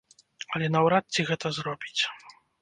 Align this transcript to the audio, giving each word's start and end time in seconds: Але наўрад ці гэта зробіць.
Але 0.55 0.69
наўрад 0.75 1.05
ці 1.17 1.27
гэта 1.29 1.53
зробіць. 1.59 2.01